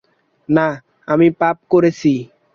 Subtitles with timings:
[0.49, 0.67] না,
[1.07, 2.13] আমি পাপ করেছি।